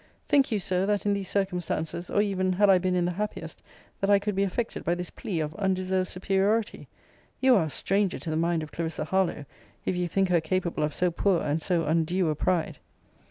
[0.27, 3.61] Think you, Sir, that in these circumstances, or even had I been in the happiest,
[3.99, 6.87] that I could be affected by this plea of undeserved superiority?
[7.39, 9.45] You are a stranger to the mind of Clarissa Harlowe,
[9.85, 12.79] if you think her capable of so poor and so undue a pride!